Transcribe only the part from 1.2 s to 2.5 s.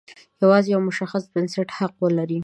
بنسټ حق ولري.